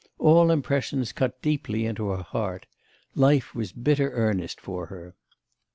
All 0.17 0.49
impressions 0.49 1.11
cut 1.11 1.43
deeply 1.43 1.85
into 1.85 2.07
her 2.09 2.23
heart; 2.23 2.65
life 3.13 3.53
was 3.53 3.71
bitter 3.71 4.09
earnest 4.13 4.59
for 4.59 4.87
her. 4.87 5.13